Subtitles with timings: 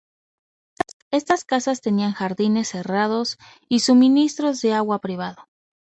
[1.11, 3.37] Estas casas tenían jardines cerrados
[3.69, 5.47] y suministro de agua privado.